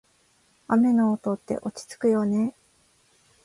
[0.67, 2.55] 雨の音って落ち着くよね。